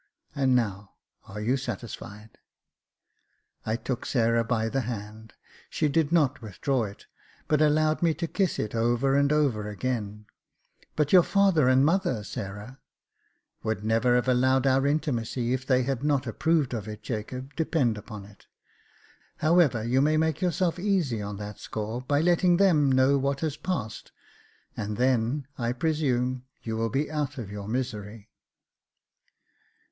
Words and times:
And 0.33 0.55
now 0.55 0.95
are 1.27 1.39
you 1.39 1.57
satisfied 1.57 2.39
.''"I 3.67 3.75
took 3.75 4.03
Sarah 4.07 4.43
by 4.43 4.67
the 4.67 4.81
hand: 4.81 5.33
she 5.69 5.87
did 5.89 6.11
not 6.11 6.41
withdraw 6.41 6.85
it, 6.85 7.05
but 7.47 7.61
allowed 7.61 8.01
me 8.01 8.15
to 8.15 8.25
kiss 8.25 8.57
it 8.57 8.73
over 8.73 9.15
and 9.15 9.31
over 9.31 9.67
again. 9.69 10.25
*' 10.59 10.95
But 10.95 11.13
your 11.13 11.21
father 11.21 11.69
and 11.69 11.85
mother, 11.85 12.23
Sarah 12.23 12.79
?""Would 13.63 13.83
never 13.83 14.15
have 14.15 14.27
allowed 14.27 14.65
our 14.65 14.87
intimacy 14.87 15.53
if 15.53 15.67
they 15.67 15.83
had 15.83 16.03
not 16.03 16.25
approved 16.25 16.73
of 16.73 16.87
it, 16.87 17.03
Jacob, 17.03 17.53
depend 17.55 17.95
upon 17.95 18.25
it. 18.25 18.47
However, 19.37 19.83
you 19.83 20.01
may 20.01 20.17
make 20.17 20.41
yourself 20.41 20.79
easy 20.79 21.21
on 21.21 21.37
that 21.37 21.59
score, 21.59 22.01
by 22.01 22.21
letting 22.21 22.57
them 22.57 22.91
know 22.91 23.19
what 23.19 23.41
has 23.41 23.55
passed; 23.55 24.11
and 24.75 24.97
then, 24.97 25.45
I 25.59 25.73
presume, 25.73 26.45
you 26.63 26.75
will 26.75 26.89
be 26.89 27.11
out 27.11 27.37
of 27.37 27.51
your 27.51 27.67
misery." 27.67 28.31